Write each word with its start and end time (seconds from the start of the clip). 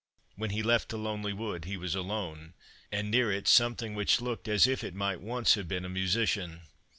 When 0.35 0.49
he 0.49 0.63
left 0.63 0.89
the 0.89 0.97
lonely 0.97 1.31
wood 1.31 1.65
he 1.65 1.77
was 1.77 1.93
alone, 1.93 2.55
and 2.91 3.11
near 3.11 3.31
it 3.31 3.47
something 3.47 3.93
which 3.93 4.19
looked 4.19 4.47
as 4.47 4.65
if 4.65 4.83
it 4.83 4.95
might 4.95 5.21
once 5.21 5.53
have 5.53 5.67
been 5.67 5.85
a 5.85 5.89
musician. 5.89 6.61